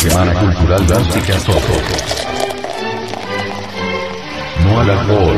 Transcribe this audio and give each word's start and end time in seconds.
Semana 0.00 0.32
Cultural 0.32 0.86
Drástica 0.86 1.38
Soto. 1.40 1.74
No 4.64 4.80
al 4.80 4.90
alcohol. 4.90 5.36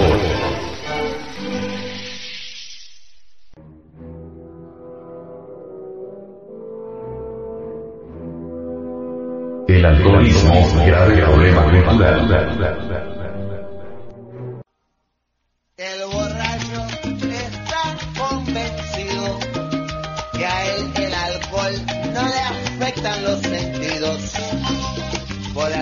El 9.67 9.85
alcoholismo, 9.85 10.85
grave 10.87 11.23
problema 11.23 11.65
cultural. 11.65 13.22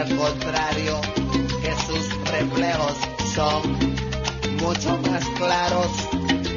El 0.01 0.17
contrario, 0.17 0.99
que 1.61 1.73
sus 1.87 2.31
reflejos 2.31 2.97
son 3.35 3.61
mucho 4.59 4.97
más 4.97 5.23
claros 5.37 5.89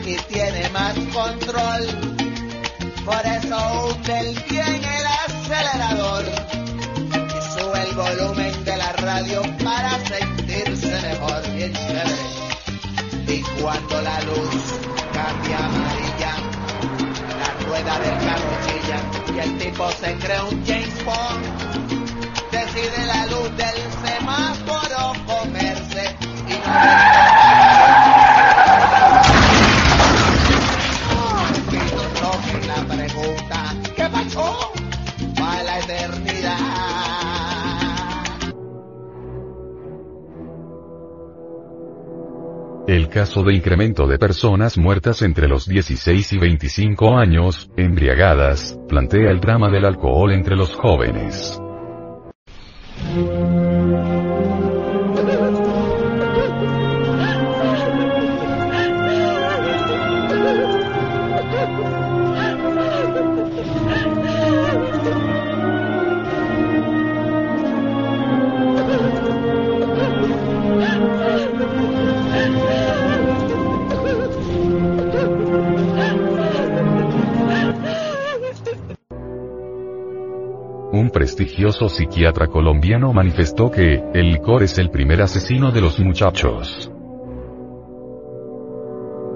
y 0.05 0.15
tiene 0.31 0.69
más 0.69 0.93
control. 1.13 1.85
Por 3.03 3.21
eso 3.25 3.89
hunde 3.89 4.33
bien 4.49 4.81
el 4.81 5.05
acelerador 5.27 6.23
y 7.11 7.59
sube 7.59 7.81
el 7.89 7.95
volumen 7.95 8.63
de 8.63 8.77
la 8.77 8.93
radio 8.93 9.41
para 9.61 9.99
sentirse 10.05 11.01
mejor. 11.01 11.43
Chévere. 11.43 12.17
Y 13.27 13.41
cuando 13.61 14.01
la 14.03 14.21
luz 14.21 14.63
cambia 15.13 15.57
amarilla, 15.57 16.33
la 17.39 17.65
rueda 17.67 17.99
del 17.99 18.17
carro 18.25 18.51
chilla 18.65 18.99
y 19.35 19.39
el 19.39 19.57
tipo 19.57 19.91
se 19.91 20.15
cree 20.15 20.41
un 20.43 20.65
James 20.65 21.05
Bond. 21.05 21.22
El 42.85 43.07
caso 43.07 43.43
de 43.43 43.53
incremento 43.53 44.07
de 44.07 44.19
personas 44.19 44.77
muertas 44.77 45.21
entre 45.21 45.47
los 45.47 45.65
16 45.67 46.33
y 46.33 46.37
25 46.37 47.17
años, 47.17 47.71
embriagadas, 47.77 48.77
plantea 48.89 49.31
el 49.31 49.39
drama 49.39 49.69
del 49.69 49.85
alcohol 49.85 50.33
entre 50.33 50.57
los 50.57 50.75
jóvenes. 50.75 51.61
Prestigioso 81.35 81.89
psiquiatra 81.89 82.45
colombiano 82.45 83.11
manifestó 83.11 83.71
que, 83.71 84.03
el 84.13 84.33
licor 84.33 84.61
es 84.61 84.77
el 84.77 84.91
primer 84.91 85.19
asesino 85.19 85.71
de 85.71 85.81
los 85.81 85.99
muchachos. 85.99 86.91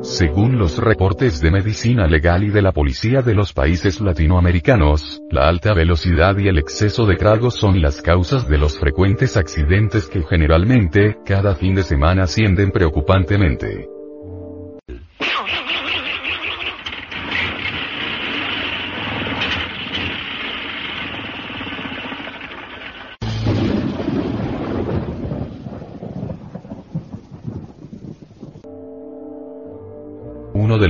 Según 0.03 0.59
los 0.59 0.77
reportes 0.77 1.41
de 1.41 1.49
medicina 1.49 2.05
legal 2.05 2.43
y 2.43 2.49
de 2.49 2.61
la 2.61 2.71
policía 2.71 3.23
de 3.23 3.33
los 3.33 3.51
países 3.51 3.99
latinoamericanos, 3.99 5.23
la 5.31 5.47
alta 5.47 5.73
velocidad 5.73 6.37
y 6.37 6.47
el 6.47 6.59
exceso 6.59 7.07
de 7.07 7.15
tragos 7.15 7.55
son 7.55 7.81
las 7.81 8.03
causas 8.03 8.47
de 8.47 8.59
los 8.59 8.77
frecuentes 8.77 9.35
accidentes 9.35 10.05
que 10.05 10.21
generalmente, 10.21 11.17
cada 11.25 11.55
fin 11.55 11.73
de 11.73 11.81
semana 11.81 12.25
ascienden 12.25 12.69
preocupantemente. 12.69 13.96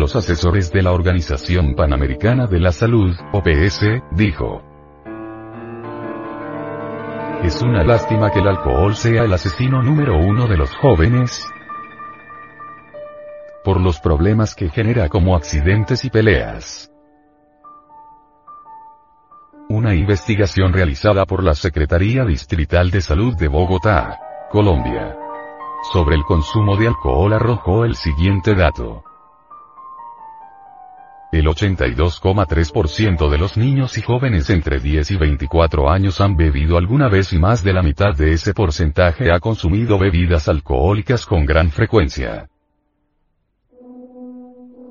Los 0.08 0.16
asesores 0.16 0.72
de 0.72 0.82
la 0.82 0.94
Organización 0.94 1.76
Panamericana 1.76 2.48
de 2.48 2.62
la 2.62 2.72
Salud, 2.72 3.14
OPS, 3.34 3.82
dijo. 4.12 4.64
Es 7.44 7.62
una 7.62 7.84
lástima 7.84 8.32
que 8.32 8.40
el 8.40 8.48
alcohol 8.48 8.96
sea 8.96 9.24
el 9.24 9.34
asesino 9.34 9.84
número 9.84 10.18
uno 10.18 10.48
de 10.48 10.56
los 10.56 10.74
jóvenes, 10.78 11.46
por 13.66 13.82
los 13.82 14.00
problemas 14.00 14.56
que 14.56 14.70
genera 14.70 15.10
como 15.10 15.36
accidentes 15.36 16.06
y 16.06 16.10
peleas. 16.10 16.90
Una 19.68 19.94
investigación 19.94 20.72
realizada 20.72 21.26
por 21.26 21.44
la 21.44 21.54
Secretaría 21.54 22.24
Distrital 22.24 22.92
de 22.92 23.02
Salud 23.02 23.36
de 23.36 23.50
Bogotá, 23.50 24.18
Colombia, 24.50 25.18
sobre 25.92 26.16
el 26.16 26.24
consumo 26.24 26.78
de 26.78 26.88
alcohol 26.88 27.34
arrojó 27.34 27.84
el 27.84 27.96
siguiente 27.96 28.56
dato. 28.56 29.04
El 31.30 31.46
82,3% 31.46 33.30
de 33.30 33.38
los 33.38 33.58
niños 33.58 33.98
y 33.98 34.02
jóvenes 34.02 34.50
entre 34.50 34.80
10 34.80 35.12
y 35.12 35.18
24 35.18 35.90
años 35.90 36.22
han 36.22 36.38
bebido 36.38 36.78
alguna 36.78 37.10
vez 37.10 37.34
y 37.34 37.38
más 37.38 37.66
de 37.66 37.74
la 37.74 37.82
mitad 37.82 38.16
de 38.16 38.32
ese 38.32 38.54
porcentaje 38.54 39.30
ha 39.32 39.40
consumido 39.42 40.00
bebidas 40.00 40.48
alcohólicas 40.48 41.26
con 41.26 41.46
gran 41.46 41.70
frecuencia. 41.70 42.48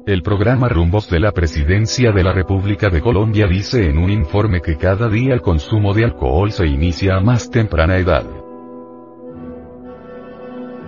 El 0.06 0.22
programa 0.22 0.68
Rumbos 0.68 1.08
de 1.08 1.20
la 1.20 1.32
Presidencia 1.32 2.12
de 2.12 2.22
la 2.22 2.32
República 2.32 2.90
de 2.90 3.00
Colombia 3.00 3.46
dice 3.46 3.88
en 3.88 3.98
un 3.98 4.10
informe 4.10 4.60
que 4.60 4.76
cada 4.76 5.08
día 5.08 5.32
el 5.32 5.40
consumo 5.40 5.94
de 5.94 6.04
alcohol 6.04 6.52
se 6.52 6.66
inicia 6.66 7.16
a 7.16 7.20
más 7.20 7.50
temprana 7.50 7.96
edad. 7.96 8.45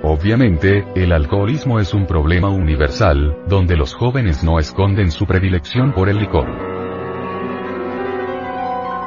Obviamente, 0.03 0.85
el 0.95 1.13
alcoholismo 1.13 1.81
es 1.81 1.93
un 1.93 2.07
problema 2.07 2.49
universal, 2.49 3.37
donde 3.49 3.77
los 3.77 3.95
jóvenes 3.95 4.45
no 4.45 4.59
esconden 4.59 5.11
su 5.11 5.27
predilección 5.27 5.93
por 5.93 6.09
el 6.09 6.19
licor. 6.19 6.47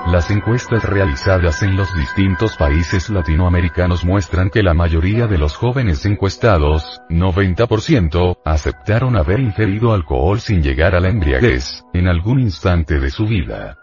Las 0.07 0.29
encuestas 0.31 0.83
realizadas 0.83 1.63
en 1.63 1.77
los 1.77 1.87
distintos 1.95 2.57
países 2.57 3.09
latinoamericanos 3.09 4.03
muestran 4.03 4.49
que 4.49 4.63
la 4.63 4.73
mayoría 4.73 5.27
de 5.27 5.37
los 5.37 5.55
jóvenes 5.55 6.05
encuestados, 6.05 7.01
90%, 7.09 8.39
aceptaron 8.43 9.15
haber 9.15 9.39
ingerido 9.39 9.93
alcohol 9.93 10.39
sin 10.39 10.61
llegar 10.61 10.95
a 10.95 10.99
la 10.99 11.09
embriaguez, 11.09 11.85
en 11.93 12.07
algún 12.07 12.41
instante 12.41 12.99
de 12.99 13.09
su 13.09 13.25
vida. 13.25 13.80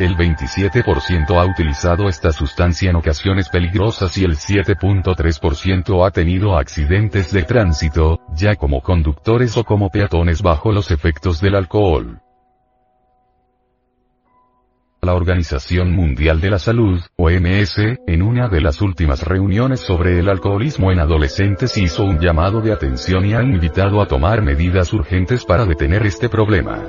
El 0.00 0.16
27% 0.16 1.40
ha 1.40 1.46
utilizado 1.46 2.08
esta 2.08 2.32
sustancia 2.32 2.90
en 2.90 2.96
ocasiones 2.96 3.48
peligrosas 3.48 4.18
y 4.18 4.24
el 4.24 4.32
7.3% 4.32 6.04
ha 6.04 6.10
tenido 6.10 6.56
accidentes 6.56 7.32
de 7.32 7.44
tránsito, 7.44 8.18
ya 8.34 8.56
como 8.56 8.80
conductores 8.80 9.56
o 9.56 9.62
como 9.62 9.90
peatones 9.90 10.42
bajo 10.42 10.72
los 10.72 10.90
efectos 10.90 11.40
del 11.40 11.54
alcohol. 11.54 12.20
La 15.00 15.14
Organización 15.14 15.92
Mundial 15.92 16.40
de 16.40 16.50
la 16.50 16.58
Salud, 16.58 17.00
OMS, 17.16 17.78
en 18.06 18.22
una 18.22 18.48
de 18.48 18.62
las 18.62 18.80
últimas 18.80 19.22
reuniones 19.22 19.78
sobre 19.78 20.18
el 20.18 20.28
alcoholismo 20.28 20.90
en 20.90 20.98
adolescentes 20.98 21.76
hizo 21.76 22.04
un 22.04 22.18
llamado 22.18 22.60
de 22.62 22.72
atención 22.72 23.26
y 23.26 23.34
ha 23.34 23.42
invitado 23.42 24.02
a 24.02 24.08
tomar 24.08 24.42
medidas 24.42 24.92
urgentes 24.92 25.44
para 25.44 25.66
detener 25.66 26.04
este 26.04 26.28
problema. 26.28 26.82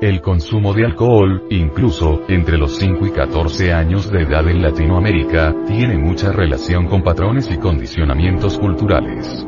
El 0.00 0.22
consumo 0.22 0.72
de 0.72 0.86
alcohol, 0.86 1.44
incluso, 1.50 2.22
entre 2.28 2.56
los 2.56 2.78
5 2.78 3.06
y 3.06 3.10
14 3.10 3.74
años 3.74 4.10
de 4.10 4.22
edad 4.22 4.48
en 4.48 4.62
Latinoamérica, 4.62 5.54
tiene 5.66 5.98
mucha 5.98 6.32
relación 6.32 6.86
con 6.86 7.02
patrones 7.02 7.50
y 7.50 7.58
condicionamientos 7.58 8.58
culturales. 8.58 9.46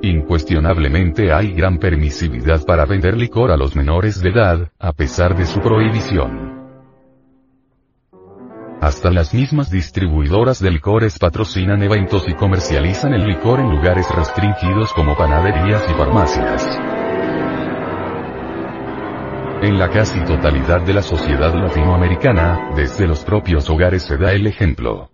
Incuestionablemente 0.00 1.34
hay 1.34 1.52
gran 1.52 1.76
permisividad 1.76 2.64
para 2.64 2.86
vender 2.86 3.14
licor 3.14 3.50
a 3.50 3.58
los 3.58 3.76
menores 3.76 4.22
de 4.22 4.30
edad, 4.30 4.72
a 4.78 4.94
pesar 4.94 5.36
de 5.36 5.44
su 5.44 5.60
prohibición. 5.60 6.48
Hasta 8.80 9.10
las 9.10 9.34
mismas 9.34 9.70
distribuidoras 9.70 10.60
de 10.60 10.70
licores 10.70 11.18
patrocinan 11.18 11.82
eventos 11.82 12.26
y 12.26 12.32
comercializan 12.32 13.12
el 13.12 13.26
licor 13.26 13.60
en 13.60 13.68
lugares 13.68 14.06
restringidos 14.10 14.94
como 14.94 15.14
panaderías 15.14 15.84
y 15.90 15.92
farmacias. 15.92 16.78
En 19.60 19.76
la 19.76 19.90
casi 19.90 20.20
totalidad 20.20 20.82
de 20.82 20.94
la 20.94 21.02
sociedad 21.02 21.52
latinoamericana, 21.52 22.70
desde 22.76 23.08
los 23.08 23.24
propios 23.24 23.68
hogares 23.68 24.04
se 24.04 24.16
da 24.16 24.32
el 24.32 24.46
ejemplo. 24.46 25.10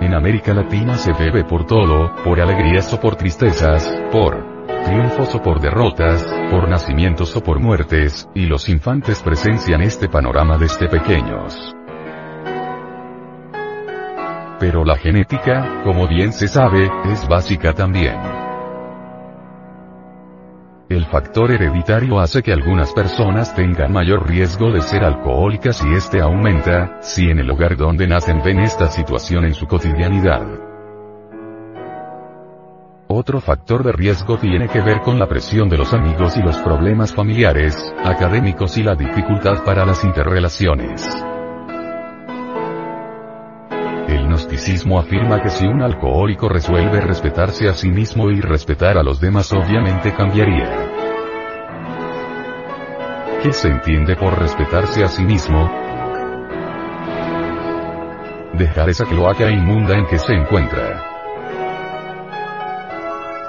En 0.00 0.14
América 0.14 0.54
Latina 0.54 0.94
se 0.94 1.12
bebe 1.12 1.44
por 1.44 1.66
todo, 1.66 2.10
por 2.24 2.40
alegrías 2.40 2.90
o 2.94 3.00
por 3.00 3.16
tristezas, 3.16 3.86
por 4.10 4.57
triunfos 4.88 5.34
o 5.34 5.42
por 5.42 5.60
derrotas, 5.60 6.24
por 6.50 6.66
nacimientos 6.68 7.36
o 7.36 7.42
por 7.42 7.60
muertes, 7.60 8.26
y 8.34 8.46
los 8.46 8.68
infantes 8.70 9.20
presencian 9.22 9.82
este 9.82 10.08
panorama 10.08 10.56
desde 10.56 10.88
pequeños. 10.88 11.74
Pero 14.58 14.84
la 14.84 14.96
genética, 14.96 15.82
como 15.84 16.08
bien 16.08 16.32
se 16.32 16.48
sabe, 16.48 16.90
es 17.12 17.28
básica 17.28 17.74
también. 17.74 18.16
El 20.88 21.04
factor 21.04 21.50
hereditario 21.50 22.18
hace 22.18 22.42
que 22.42 22.52
algunas 22.52 22.92
personas 22.94 23.54
tengan 23.54 23.92
mayor 23.92 24.26
riesgo 24.26 24.72
de 24.72 24.80
ser 24.80 25.04
alcohólicas 25.04 25.84
y 25.84 25.92
este 25.92 26.22
aumenta, 26.22 27.02
si 27.02 27.28
en 27.28 27.40
el 27.40 27.50
hogar 27.50 27.76
donde 27.76 28.08
nacen 28.08 28.40
ven 28.42 28.60
esta 28.60 28.88
situación 28.88 29.44
en 29.44 29.52
su 29.52 29.66
cotidianidad. 29.66 30.67
Otro 33.20 33.40
factor 33.40 33.82
de 33.82 33.90
riesgo 33.90 34.38
tiene 34.38 34.68
que 34.68 34.80
ver 34.80 35.00
con 35.00 35.18
la 35.18 35.26
presión 35.26 35.68
de 35.68 35.76
los 35.76 35.92
amigos 35.92 36.36
y 36.36 36.40
los 36.40 36.56
problemas 36.58 37.12
familiares, 37.12 37.92
académicos 38.04 38.78
y 38.78 38.84
la 38.84 38.94
dificultad 38.94 39.64
para 39.64 39.84
las 39.84 40.04
interrelaciones. 40.04 41.04
El 44.06 44.28
gnosticismo 44.28 45.00
afirma 45.00 45.42
que 45.42 45.50
si 45.50 45.66
un 45.66 45.82
alcohólico 45.82 46.48
resuelve 46.48 47.00
respetarse 47.00 47.68
a 47.68 47.74
sí 47.74 47.90
mismo 47.90 48.30
y 48.30 48.40
respetar 48.40 48.96
a 48.96 49.02
los 49.02 49.20
demás 49.20 49.52
obviamente 49.52 50.14
cambiaría. 50.14 50.70
¿Qué 53.42 53.52
se 53.52 53.66
entiende 53.66 54.14
por 54.14 54.38
respetarse 54.38 55.02
a 55.02 55.08
sí 55.08 55.24
mismo? 55.24 55.68
Dejar 58.54 58.88
esa 58.90 59.06
cloaca 59.06 59.50
inmunda 59.50 59.98
en 59.98 60.06
que 60.06 60.20
se 60.20 60.34
encuentra. 60.34 61.07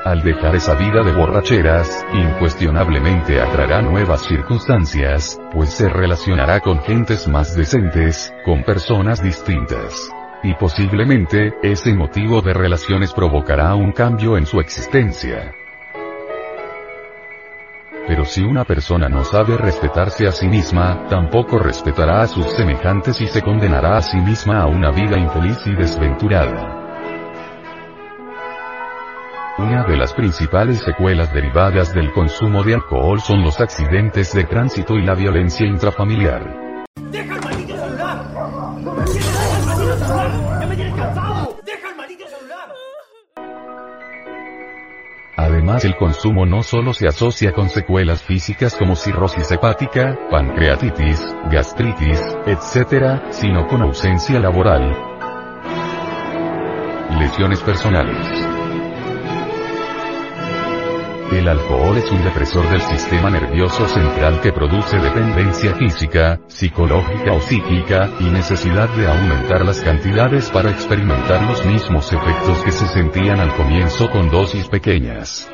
Al 0.09 0.23
dejar 0.23 0.55
esa 0.55 0.73
vida 0.73 1.03
de 1.03 1.13
borracheras, 1.13 2.03
incuestionablemente 2.11 3.39
atraerá 3.39 3.83
nuevas 3.83 4.23
circunstancias, 4.23 5.39
pues 5.53 5.69
se 5.69 5.87
relacionará 5.87 6.61
con 6.61 6.81
gentes 6.81 7.27
más 7.27 7.55
decentes, 7.55 8.33
con 8.43 8.63
personas 8.63 9.21
distintas. 9.21 10.09
Y 10.41 10.55
posiblemente, 10.55 11.53
ese 11.61 11.93
motivo 11.93 12.41
de 12.41 12.55
relaciones 12.55 13.13
provocará 13.13 13.75
un 13.75 13.91
cambio 13.91 14.35
en 14.35 14.47
su 14.47 14.59
existencia. 14.59 15.53
Pero 18.07 18.25
si 18.25 18.41
una 18.41 18.63
persona 18.63 19.09
no 19.09 19.23
sabe 19.23 19.57
respetarse 19.57 20.25
a 20.25 20.31
sí 20.31 20.47
misma, 20.47 21.05
tampoco 21.07 21.59
respetará 21.59 22.23
a 22.23 22.27
sus 22.27 22.47
semejantes 22.53 23.21
y 23.21 23.27
se 23.27 23.43
condenará 23.43 23.97
a 23.97 24.01
sí 24.01 24.17
misma 24.17 24.63
a 24.63 24.65
una 24.65 24.89
vida 24.89 25.19
infeliz 25.19 25.59
y 25.67 25.75
desventurada. 25.75 26.78
Una 29.59 29.83
de 29.83 29.97
las 29.97 30.13
principales 30.13 30.79
secuelas 30.79 31.33
derivadas 31.33 31.93
del 31.93 32.13
consumo 32.13 32.63
de 32.63 32.75
alcohol 32.75 33.19
son 33.19 33.43
los 33.43 33.59
accidentes 33.59 34.31
de 34.33 34.45
tránsito 34.45 34.95
y 34.95 35.05
la 35.05 35.15
violencia 35.15 35.67
intrafamiliar. 35.67 36.77
Además 45.35 45.83
el 45.83 45.97
consumo 45.97 46.45
no 46.45 46.63
solo 46.63 46.93
se 46.93 47.09
asocia 47.09 47.51
con 47.51 47.67
secuelas 47.67 48.23
físicas 48.23 48.73
como 48.79 48.95
cirrosis 48.95 49.51
hepática, 49.51 50.17
pancreatitis, 50.31 51.21
gastritis, 51.51 52.21
etc., 52.45 53.23
sino 53.31 53.67
con 53.67 53.81
ausencia 53.81 54.39
laboral, 54.39 54.95
lesiones 57.19 57.61
personales. 57.61 58.48
El 61.31 61.47
alcohol 61.47 61.95
es 61.95 62.11
un 62.11 62.23
depresor 62.23 62.67
del 62.69 62.81
sistema 62.81 63.29
nervioso 63.29 63.87
central 63.87 64.41
que 64.41 64.51
produce 64.51 64.97
dependencia 64.97 65.75
física, 65.75 66.39
psicológica 66.47 67.33
o 67.33 67.39
psíquica, 67.39 68.09
y 68.19 68.23
necesidad 68.23 68.89
de 68.89 69.07
aumentar 69.07 69.63
las 69.63 69.79
cantidades 69.79 70.49
para 70.49 70.71
experimentar 70.71 71.43
los 71.43 71.63
mismos 71.67 72.11
efectos 72.11 72.63
que 72.63 72.71
se 72.71 72.87
sentían 72.87 73.39
al 73.39 73.53
comienzo 73.53 74.09
con 74.09 74.31
dosis 74.31 74.67
pequeñas. 74.69 75.47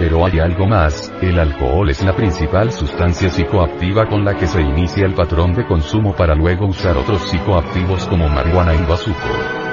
Pero 0.00 0.26
hay 0.26 0.40
algo 0.40 0.66
más, 0.66 1.12
el 1.22 1.38
alcohol 1.38 1.88
es 1.88 2.02
la 2.02 2.16
principal 2.16 2.72
sustancia 2.72 3.28
psicoactiva 3.28 4.08
con 4.08 4.24
la 4.24 4.36
que 4.36 4.48
se 4.48 4.60
inicia 4.60 5.06
el 5.06 5.14
patrón 5.14 5.54
de 5.54 5.66
consumo 5.66 6.16
para 6.16 6.34
luego 6.34 6.66
usar 6.66 6.96
otros 6.96 7.22
psicoactivos 7.30 8.06
como 8.06 8.28
marihuana 8.28 8.74
y 8.74 8.84
bazuco. 8.86 9.69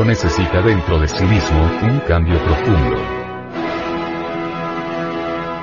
Necesita 0.00 0.62
dentro 0.62 0.98
de 0.98 1.06
sí 1.06 1.22
mismo 1.24 1.70
un 1.82 2.00
cambio 2.00 2.38
profundo. 2.42 2.96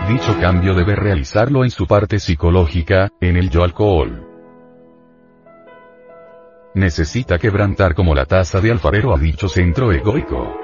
Dicho 0.07 0.37
cambio 0.39 0.73
debe 0.75 0.95
realizarlo 0.95 1.63
en 1.63 1.71
su 1.71 1.87
parte 1.87 2.19
psicológica, 2.19 3.09
en 3.19 3.37
el 3.37 3.49
yo 3.49 3.63
alcohol. 3.63 4.25
Necesita 6.75 7.39
quebrantar 7.39 7.95
como 7.95 8.13
la 8.13 8.25
taza 8.25 8.61
de 8.61 8.71
alfarero 8.71 9.13
a 9.13 9.17
dicho 9.17 9.49
centro 9.49 9.91
egoico. 9.91 10.55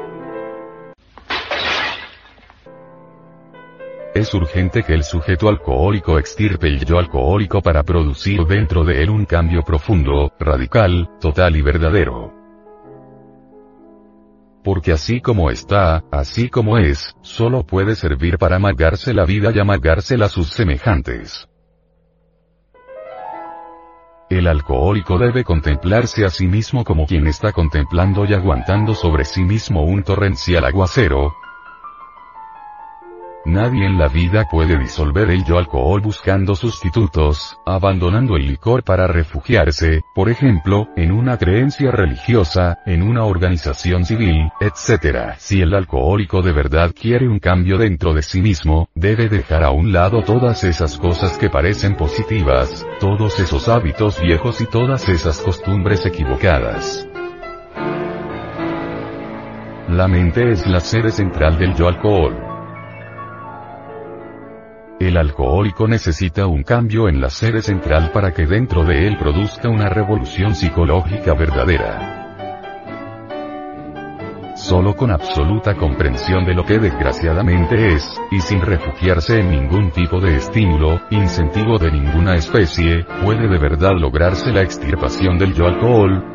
Es 4.13 4.33
urgente 4.33 4.83
que 4.83 4.93
el 4.93 5.03
sujeto 5.03 5.49
alcohólico 5.49 6.17
extirpe 6.19 6.67
el 6.67 6.85
yo 6.85 6.99
alcohólico 6.99 7.61
para 7.61 7.83
producir 7.83 8.45
dentro 8.45 8.85
de 8.85 9.03
él 9.03 9.09
un 9.09 9.25
cambio 9.25 9.63
profundo, 9.63 10.31
radical, 10.39 11.09
total 11.19 11.57
y 11.57 11.61
verdadero. 11.61 12.34
Porque 14.65 14.91
así 14.91 15.21
como 15.21 15.51
está, 15.51 16.03
así 16.11 16.49
como 16.49 16.79
es, 16.79 17.15
solo 17.21 17.67
puede 17.67 17.95
servir 17.95 18.39
para 18.39 18.55
amargarse 18.55 19.13
la 19.13 19.23
vida 19.23 19.51
y 19.53 19.59
amargársela 19.59 20.25
a 20.25 20.29
sus 20.29 20.49
semejantes. 20.49 21.47
El 24.27 24.47
alcohólico 24.47 25.19
debe 25.19 25.43
contemplarse 25.43 26.25
a 26.25 26.29
sí 26.29 26.47
mismo 26.47 26.83
como 26.83 27.05
quien 27.05 27.27
está 27.27 27.51
contemplando 27.51 28.25
y 28.25 28.33
aguantando 28.33 28.95
sobre 28.95 29.23
sí 29.23 29.43
mismo 29.43 29.83
un 29.83 30.01
torrencial 30.01 30.65
aguacero, 30.65 31.35
Nadie 33.45 33.85
en 33.85 33.99
la 33.99 34.07
vida 34.07 34.47
puede 34.49 34.75
disolver 34.75 35.29
el 35.29 35.45
yo 35.45 35.59
alcohol 35.59 36.01
buscando 36.01 36.55
sustitutos, 36.55 37.59
abandonando 37.63 38.37
el 38.37 38.47
licor 38.47 38.83
para 38.83 39.05
refugiarse, 39.05 40.01
por 40.15 40.29
ejemplo, 40.29 40.87
en 40.95 41.11
una 41.11 41.37
creencia 41.37 41.91
religiosa, 41.91 42.79
en 42.87 43.03
una 43.03 43.23
organización 43.23 44.03
civil, 44.03 44.49
etc. 44.59 45.35
Si 45.37 45.61
el 45.61 45.75
alcohólico 45.75 46.41
de 46.41 46.53
verdad 46.53 46.91
quiere 46.99 47.27
un 47.27 47.37
cambio 47.37 47.77
dentro 47.77 48.15
de 48.15 48.23
sí 48.23 48.41
mismo, 48.41 48.89
debe 48.95 49.29
dejar 49.29 49.63
a 49.63 49.69
un 49.69 49.93
lado 49.93 50.23
todas 50.23 50.63
esas 50.63 50.97
cosas 50.97 51.37
que 51.37 51.51
parecen 51.51 51.95
positivas, 51.95 52.83
todos 52.99 53.39
esos 53.39 53.69
hábitos 53.69 54.19
viejos 54.19 54.59
y 54.59 54.65
todas 54.65 55.07
esas 55.07 55.39
costumbres 55.39 56.03
equivocadas. 56.07 57.07
La 59.87 60.07
mente 60.07 60.49
es 60.49 60.65
la 60.65 60.79
sede 60.79 61.11
central 61.11 61.59
del 61.59 61.75
yo 61.75 61.87
alcohol. 61.87 62.54
El 65.15 65.19
alcohólico 65.19 65.87
necesita 65.87 66.45
un 66.45 66.63
cambio 66.63 67.07
en 67.07 67.21
la 67.21 67.29
sede 67.29 67.61
central 67.61 68.11
para 68.11 68.33
que 68.33 68.45
dentro 68.45 68.83
de 68.83 69.07
él 69.07 69.17
produzca 69.17 69.69
una 69.69 69.87
revolución 69.87 70.53
psicológica 70.53 71.33
verdadera. 71.33 72.25
Solo 74.57 74.93
con 74.93 75.11
absoluta 75.11 75.73
comprensión 75.75 76.43
de 76.43 76.53
lo 76.53 76.65
que 76.65 76.79
desgraciadamente 76.79 77.93
es, 77.93 78.13
y 78.29 78.41
sin 78.41 78.59
refugiarse 78.59 79.39
en 79.39 79.51
ningún 79.51 79.89
tipo 79.91 80.19
de 80.19 80.35
estímulo, 80.35 80.99
incentivo 81.11 81.77
de 81.77 81.93
ninguna 81.93 82.35
especie, 82.35 83.05
puede 83.23 83.47
de 83.47 83.57
verdad 83.57 83.93
lograrse 83.97 84.51
la 84.51 84.63
extirpación 84.63 85.39
del 85.39 85.53
yo 85.53 85.67
alcohol, 85.67 86.34